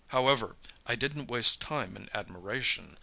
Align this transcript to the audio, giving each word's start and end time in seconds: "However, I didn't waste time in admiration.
"However, 0.07 0.55
I 0.87 0.95
didn't 0.95 1.27
waste 1.29 1.61
time 1.61 1.95
in 1.95 2.09
admiration. 2.11 2.97